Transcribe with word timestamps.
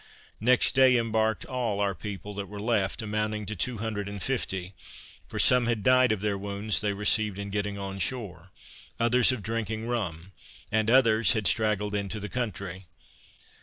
Next 0.39 0.73
day 0.73 0.97
embarked 0.97 1.45
all 1.45 1.79
our 1.79 1.93
people 1.93 2.33
that 2.33 2.47
were 2.47 2.59
left, 2.59 3.03
amounting 3.03 3.45
to 3.45 3.55
two 3.55 3.77
hundred 3.77 4.09
and 4.09 4.19
fifty; 4.19 4.73
for 5.27 5.37
some 5.37 5.67
had 5.67 5.83
died 5.83 6.11
of 6.11 6.21
their 6.21 6.39
wounds 6.39 6.81
they 6.81 6.91
received 6.91 7.37
in 7.37 7.51
getting 7.51 7.77
on 7.77 7.99
shore; 7.99 8.51
others 8.99 9.31
of 9.31 9.43
drinking 9.43 9.85
rum, 9.87 10.31
and 10.71 10.89
others 10.89 11.33
had 11.33 11.45
straggled 11.45 11.93
into 11.93 12.19
the 12.19 12.29
country. 12.29 12.87